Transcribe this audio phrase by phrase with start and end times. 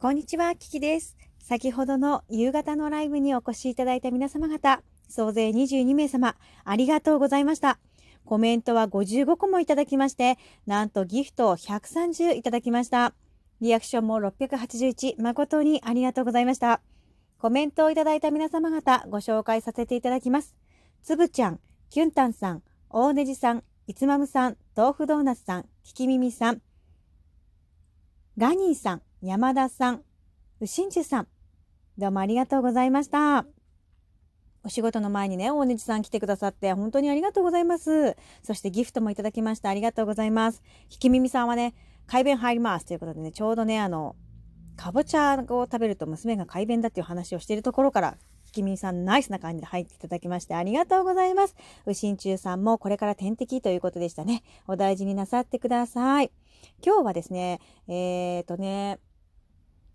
[0.00, 1.14] こんにちは、キキです。
[1.40, 7.78] 先ほどの夕方のライブにお越しいただいた皆様方、総勢22名様、ありがとうございました。
[8.24, 13.12] コメントは55個もいただきまして、なんとギフトを130いただきました。
[13.60, 16.80] リアクションも681、誠にありがとうございました。
[17.36, 20.56] コメントをいただいた皆様方、ご紹介させていただきます。
[21.02, 21.60] つぶちゃん、
[21.90, 26.62] キュンタンさん、大ネジさん、いつまむさん、豆腐ドーナツさん、ききみみさん、
[28.38, 30.02] ガニーさん、山田さん、
[30.60, 31.28] うしんちゅさん、
[31.98, 33.44] どうもありがとうございました。
[34.64, 38.16] お仕事の前にね、大西さん来てくださって本当にありがとうございます。
[38.42, 39.68] そしてギフトもいただきました。
[39.68, 40.62] ありがとうございます。
[40.88, 41.74] ひきみみさんはね、
[42.06, 44.16] 改便入りますということでね、ちょうどね、あの、
[44.76, 51.56] かぼちゃを食べると娘が改便だっていう話をしているところから、ひきみみさんナイスな感じで入っていただきましてありがとうございます。
[51.84, 54.42] うしんちゅうさんもこれから天敵ということでしたね。
[54.66, 56.32] お大事になさってください。
[56.82, 58.98] 今日はですね、えーとね、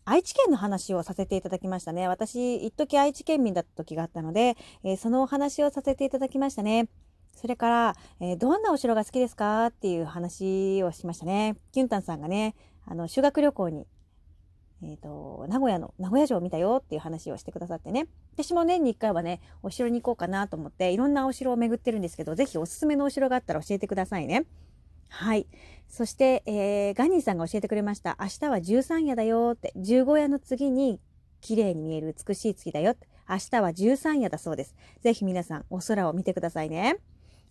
[0.08, 2.08] 愛知県の話をさせていただきましたね。
[2.08, 6.88] 私、一時愛知県民だった時があったので、えー、そのお話をさせていただきましたね。
[7.35, 11.57] それから、えー、どんなお城が好きですかっていう話をしましたね。
[11.71, 13.88] キュンタンさんがね、あの、修学旅行に、
[14.84, 18.05] えっ、ー、と、名古屋の、名古屋城を見たよっていう話をしてくださってね。
[18.35, 24.46] 私も年に1回はね、お城に行こうかなと思って、いろんなお城を巡ってるんですけど、ぜひおすすめのお城があったら教えてくださいね。
[25.09, 25.48] はい。
[25.87, 28.17] そして、えー、ガニーさんが教えてくれました。
[28.20, 30.99] 明日は13夜だよって、15夜の次に
[31.41, 32.95] 綺麗に見える美しい月だよ。
[33.29, 34.76] 明日は13夜だそうです。
[35.01, 36.98] ぜひ皆さんお空を見てくださいね。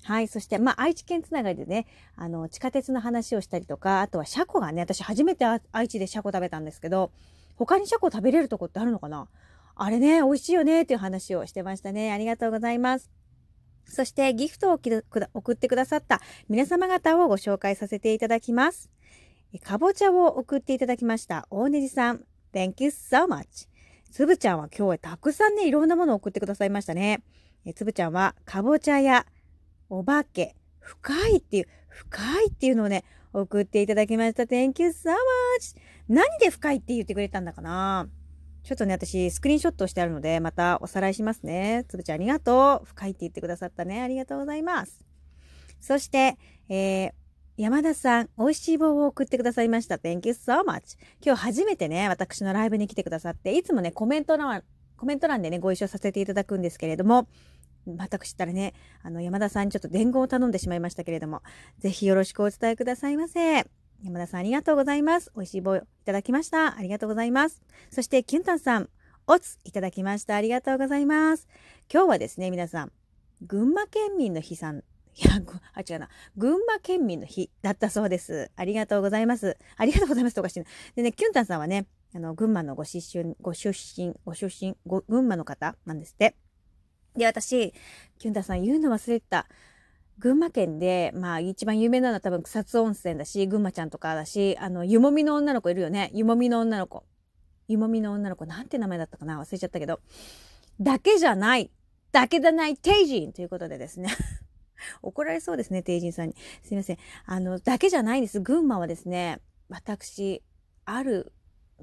[0.02, 0.28] はい。
[0.28, 7.10] そして、まあ、愛知県つながりでね、あの、地下鉄の話をしたりとか、あとはシャコがね、私初めて愛知でシャコ食べたんですけど、
[7.56, 9.28] 他にシャコ食べれるとこってあるのかな？
[9.76, 12.12] あれね、美味しいよねっていう話をしてましたね。
[12.12, 13.10] ありがとうございます。
[13.86, 14.80] そしてギフトを
[15.34, 18.90] 送ってくださった皆様方をご紹介させていただきます。
[19.62, 22.24] かぼちゃを送っていただきました大根さん。
[22.52, 23.68] Thank you so much.
[24.10, 27.22] つぶちゃんは今日はたくさんね、いろんなものを送ってくださいましたね。
[27.74, 29.26] つぶちゃんはかぼちゃや
[29.88, 34.44] お化け、深いっていう、深いっていうのをね、送っていただきました。
[34.44, 35.76] Thank you so much.
[36.08, 38.08] 何で深いって言ってくれたんだかな？
[38.64, 41.84] ちょっとね、私、スクリーンショットしてあるので、またおさらいしますね。
[41.86, 42.86] つぶちゃんありがとう。
[42.86, 44.00] 深いって言ってくださったね。
[44.00, 45.04] ありがとうございます。
[45.82, 46.38] そして、
[46.70, 47.12] えー、
[47.58, 49.96] 山田さん、美味しい棒を送ってくださいました。
[49.96, 50.96] Thank you so much.
[51.22, 54.64] 今日初めてね、私のライブに来てくださって、いつもね、コメント欄、
[54.96, 57.28] コメント欄でね、ご一緒させていただくんですけれども、
[57.98, 61.42] 私ったらね、あの、山田さんにちょっと伝言を頼んでしまいましたけれども、
[61.80, 63.66] ぜひよろしくお伝えくださいませ。
[64.04, 65.32] 山田さんありがとうございます。
[65.34, 66.76] 美味しい棒いただきました。
[66.76, 67.62] ありがとうございます。
[67.90, 68.90] そして、キュンタンさん、
[69.26, 70.36] おついただきました。
[70.36, 71.48] ありがとうございます。
[71.90, 72.92] 今日はですね、皆さん、
[73.40, 74.80] 群馬県民の日さん、
[75.16, 75.40] いや、
[75.72, 76.10] あ、違うな。
[76.36, 78.50] 群馬県民の日だったそうです。
[78.56, 79.56] ありがとうございます。
[79.78, 80.66] ありがとうございますとかして
[80.96, 86.36] でね、キュンタンさんはね、あの、群馬のご出身、ご出身、ご出身、ご群馬の方なんですって。
[87.16, 87.72] で、私、
[88.18, 89.46] キュンタンさん言うの忘れてた。
[90.18, 96.10] 群馬県で、まあ一番有名なのは多分草津温泉だし、群馬ちゃんとかだし、あの、湯もみの女の子いるよね。
[96.14, 97.04] 湯もみの女の子。
[97.68, 99.40] 湯もみの女の子、なんて名前だったかな？
[99.40, 100.00] 忘れちゃったけど。
[100.80, 101.70] だけじゃない。
[102.12, 104.08] だけじゃない、テイジンということでですね。
[105.02, 106.36] 怒られそうですね、テイジンさんに。
[106.62, 106.98] すいません。
[107.26, 108.40] あの、だけじゃないんです。
[108.40, 110.42] 群馬はですね、私、
[110.84, 111.32] ある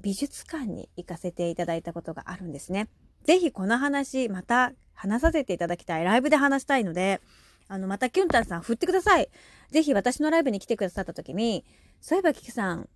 [0.00, 2.88] 美術館に行かせていただいたことがあるんですね。
[3.24, 6.04] ぜひこの話、また話させていただきたい。
[6.04, 7.20] ライブで話したいので、
[7.72, 9.30] あの、またキュンタンさん振ってください。
[9.70, 11.64] ぜひ私のライブに来てくださった時に、
[12.02, 12.86] そういえばキキさん、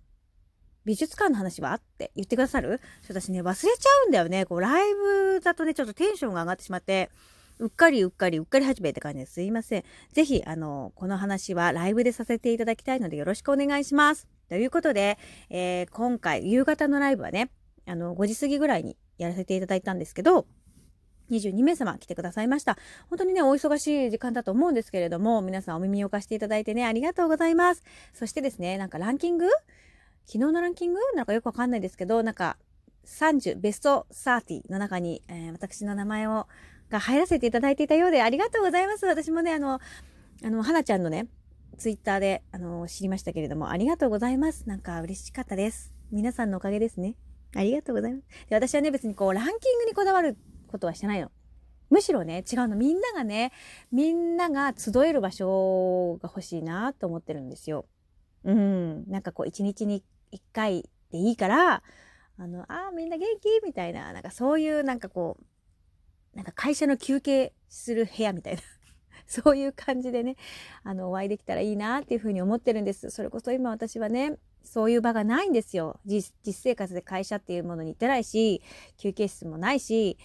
[0.85, 1.73] 美術館の話は？
[1.73, 2.79] って言ってくださる？
[3.09, 4.45] 私ね、忘れちゃうんだよね。
[4.45, 7.09] こう、ライブだとね、ちょっとテンションが上がってしまって、
[7.57, 9.83] うっかりうっかりうっかり始めって感じですいません。
[10.13, 14.27] ぜひ、あの、この話はライブでさせていただきたいのでよろしくお願いします。
[14.47, 15.17] ということで、
[15.49, 17.49] えー、今回、夕方のライブはね、
[17.87, 20.45] あの、5時過ぎぐらいにやらせていただいたんですけど、
[21.31, 22.77] 22名様来てくださいました。
[23.09, 27.83] 本当にね、お忙しい時間だと思うんですけれども、皆さんお耳を貸していただいてね、ありがとうございます。
[28.13, 29.47] そしてですね、なんかランキング？
[30.25, 30.99] 昨日のランキング？
[31.15, 32.57] なんかよくわかんないですけど、なんか
[33.07, 36.47] 30、ベスト30の中に、えー、私の名前を、
[36.89, 39.05] が入らせていただいていたようで、ありがとうございます。
[39.05, 39.79] 私もね、あの、
[40.43, 41.27] あの、はなちゃんのね、
[41.77, 44.67] ツイッターで、あの、知りましたけれども、ありがとうございます。
[44.67, 45.93] なんか嬉しかったです。
[46.11, 47.15] 皆さんのおかげですね。
[47.55, 48.49] ありがとうございます。
[48.49, 50.37] で私はね、別にこう、ランキングにこだわる
[50.67, 51.31] ことはしてないの。
[51.89, 52.75] むしろね、違うの。
[52.75, 53.51] みんながね、
[53.91, 57.85] みんなが集える場所が欲しいなと思ってるんですよ。
[58.43, 59.09] うん。
[59.09, 61.83] なんかこう、一日に一回でいいから、
[62.37, 63.65] あの、ああ、みんな元気？
[63.65, 68.61] みたいな、なんかそういうなんかこう、なんか会社の休憩する部屋みたいな。
[69.25, 70.35] そういう感じでね、
[70.83, 73.09] あの、お会いできたらいいなっていうふうに思ってるんです。
[73.09, 75.99] それこそ今私はね、そういう場がないんですよ。
[76.05, 78.61] 実生活で会社っていうものに行ってないし、
[78.97, 80.17] 休憩室もないし、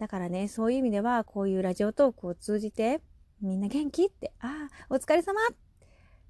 [0.00, 3.02] だからね、そういう意味では、こういうラジオトークを通じて、
[3.42, 5.38] みんな元気って、ああ、お疲れ様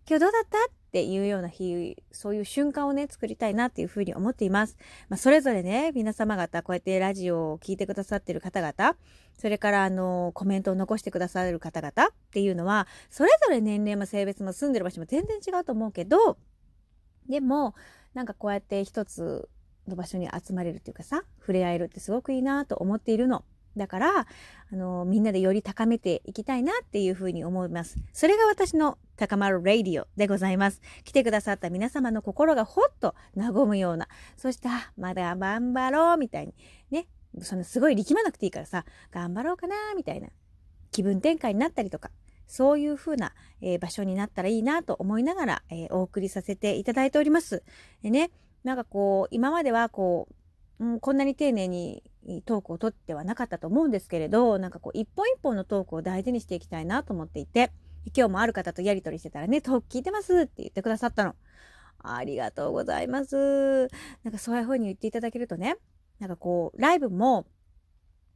[0.08, 0.58] 今日どうだった？
[0.58, 4.76] っていうような日、そういう瞬間をね、作りたいなっていうふうに思っています。
[5.08, 8.96] まあ、それぞれね、皆様方、こうやってラジオを聴いてくださってる方々、
[9.38, 16.38] それから、あの、コメントを残してくださる方々っていうのは、それぞれ年齢も性別も住んでる場所も全然違うと思うけど、
[17.28, 17.76] でも、
[18.14, 19.48] なんかこうやって一つ
[19.86, 23.44] の場所に集まれるっていうかさ、触れ合えるってすごくいいなと思っているの。
[23.76, 24.26] だから、
[24.72, 27.96] あの、みんなでより高めていきたいなっていうふうに思います。
[28.12, 30.80] それが私の高まるラディオでございます。
[31.04, 36.54] 来てくださった皆様の心がほっと和むような、そして、あ、まだ頑張ろうみたいに、
[36.90, 37.06] ね、
[37.40, 40.28] そのすごい力まなくていいからさ、頑張ろうかなみたいな
[40.90, 42.10] 気分転換になったりとか、
[42.46, 47.62] そういう風な、えー、場所になったらいいなと思いながら、えー、お送りさせていただいております。
[48.02, 48.32] でね、
[48.64, 50.34] なんかこう、今まではこう、
[50.80, 52.02] うん、こんなに丁寧に
[52.46, 57.70] トークをとってはなかったと思うんですけれど、なんかこう一本一本のトークを大事にしていきたいなと思っていて、
[58.16, 61.34] 今日もある方とやり取りしてたらね、トーク聞いてますって言ってくださったの。
[62.02, 63.88] ありがとうございます。
[64.24, 65.76] なんかそういう風に言っていただけるとね、
[66.18, 67.46] なんかこう、ライブも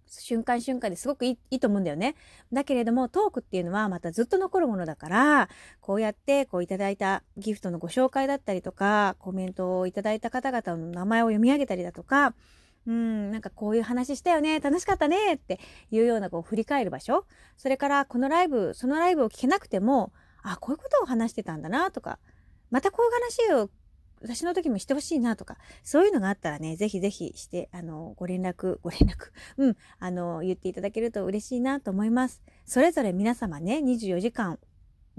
[0.06, 2.14] 瞬間瞬間ですごくいいと思うんだよね。
[2.52, 5.48] だけれどもトークっていうのはまたずっと残るものだから
[5.80, 12.34] こうやってこういただいたギフトのご紹介だったりとかコメントをいただいた方々の名前を読み上げたりだとか
[12.86, 15.58] うん、なんかこういう話したよね、楽しかったねって
[15.90, 17.24] いうようなこう振り返る場所。
[17.56, 20.12] それからこのライブ、そのライブを聞けなくても、
[20.42, 22.18] あ、こういうことを話してたんだなとか、
[22.70, 23.70] またこういう話を
[24.24, 32.42] 私の時もしてほしいなとか、そういうのがあったらね、ぜひぜひして、あの、ご連絡、 ご連絡、うん、あの、言っていただけると嬉しいなと思います。
[32.64, 34.58] それぞれ皆様ね、24時間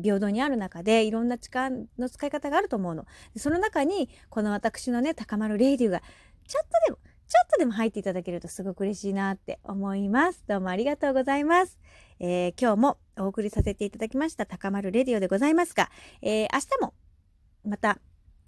[0.02, 3.06] 平等にある中でいろんな時間の使い方があると思うの。
[3.38, 6.02] その中に、この私のね、高まるレイディオが、
[6.48, 6.98] ちょっとでも、
[7.28, 10.44] ちょっとでも入っていただけるとすごく嬉しいなって思います。
[10.48, 11.80] どうもありがとうございます。
[12.20, 15.92] えー、今日もお送りさせていただきました高まるレディオでございますが、
[16.22, 16.94] えー、明日も
[17.66, 18.00] また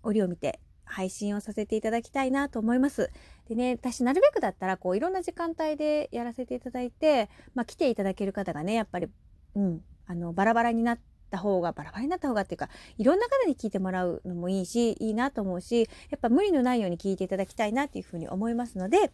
[0.08, 3.12] 折を見て配信をさせていただきたいなと思います。
[3.48, 9.08] でね、私なるべくだったらこういろんな時間帯でやらせていただいて、まあ来ていただける方がね、やっぱり、
[9.56, 11.00] うん、あの、バラバラになっ
[11.30, 19.12] た方が、バラバラになった方がっていうか、いろんな方に聞いてもらうのもいいし、いいなと思うし、やっぱ無理のないように聞いていただきたいなっていうふうに思いますので、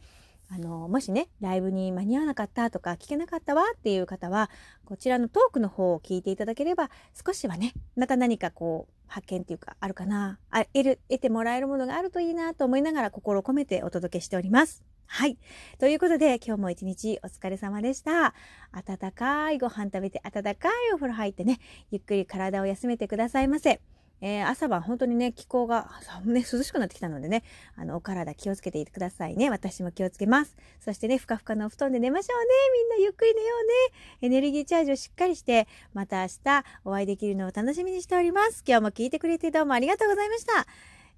[0.50, 4.50] あの、もしね、ライブに間に合わなかったとか、聞けなかったわっていう方は、
[4.86, 6.90] こちらのトークの方を聞いていただければ、
[7.26, 14.84] 少しはね、また何かこう、発見っていうか、あるかな、あ得る、得てもらえるものがあるといいなと思いながら、心を込めてお届けしております。
[15.06, 15.38] はい。
[15.78, 18.34] ということで、今日も一日お疲れ様でした。
[18.72, 21.60] 温かいご飯食べて、温かいお風呂入ってね、
[21.92, 23.82] ゆっくり体を休めてくださいませ。
[24.26, 25.92] えー、朝晩本当にね、気候が、
[26.24, 27.44] ね、涼しくなってきたのでね、
[27.76, 29.50] あの、お体気をつけていてくださいね。
[29.50, 30.56] 私も気をつけます。
[30.80, 32.48] そしてね、ふかふかのお布団で寝ましょうね。
[32.74, 33.74] みんなゆっくり寝ようね。
[34.22, 38.64] エネルギーチャージをしっかりして、また明日お会いできるのを楽しみにしております。
[38.66, 40.68] 今日も聞いてくれてどうもありがとうございました。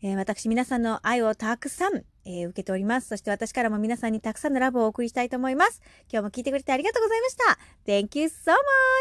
[0.01, 3.09] えー、私皆さんの愛をたくさん、えー、受けております。
[3.09, 5.79] そして私からも皆さんにたくさんのラブをお送りしたいと思います。
[6.11, 7.59] 今日も聞いてくれてありがとうございました。
[7.85, 8.51] Thank you so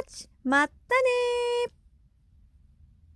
[0.06, 0.28] much!
[0.44, 1.83] またね